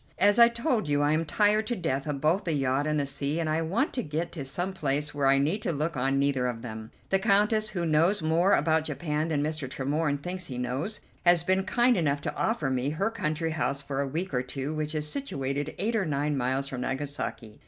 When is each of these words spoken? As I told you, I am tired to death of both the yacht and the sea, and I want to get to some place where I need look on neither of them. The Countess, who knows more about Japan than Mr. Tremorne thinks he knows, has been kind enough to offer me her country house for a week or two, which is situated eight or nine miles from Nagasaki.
As 0.17 0.39
I 0.39 0.47
told 0.47 0.87
you, 0.87 1.03
I 1.03 1.11
am 1.11 1.25
tired 1.25 1.67
to 1.67 1.75
death 1.75 2.07
of 2.07 2.19
both 2.19 2.43
the 2.45 2.53
yacht 2.53 2.87
and 2.87 2.99
the 2.99 3.05
sea, 3.05 3.39
and 3.39 3.47
I 3.47 3.61
want 3.61 3.93
to 3.93 4.01
get 4.01 4.31
to 4.31 4.43
some 4.45 4.73
place 4.73 5.13
where 5.13 5.27
I 5.27 5.37
need 5.37 5.63
look 5.63 5.95
on 5.95 6.17
neither 6.17 6.47
of 6.47 6.63
them. 6.63 6.89
The 7.09 7.19
Countess, 7.19 7.69
who 7.69 7.85
knows 7.85 8.19
more 8.19 8.53
about 8.53 8.83
Japan 8.83 9.27
than 9.27 9.43
Mr. 9.43 9.69
Tremorne 9.69 10.17
thinks 10.19 10.47
he 10.47 10.57
knows, 10.57 11.01
has 11.23 11.43
been 11.43 11.65
kind 11.65 11.97
enough 11.97 12.21
to 12.21 12.33
offer 12.35 12.71
me 12.71 12.89
her 12.89 13.11
country 13.11 13.51
house 13.51 13.83
for 13.83 14.01
a 14.01 14.07
week 14.07 14.33
or 14.33 14.41
two, 14.41 14.73
which 14.73 14.95
is 14.95 15.07
situated 15.07 15.75
eight 15.77 15.95
or 15.95 16.05
nine 16.07 16.35
miles 16.35 16.67
from 16.69 16.81
Nagasaki. 16.81 17.59